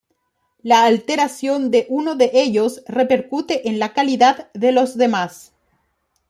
La 0.63 0.85
alteración 0.85 1.69
de 1.69 1.85
uno 1.87 2.15
de 2.15 2.31
ellos 2.33 2.81
repercute 2.87 3.69
en 3.69 3.77
la 3.77 3.93
calidad 3.93 4.49
de 4.55 4.71
los 4.71 4.97
demás. 4.97 5.53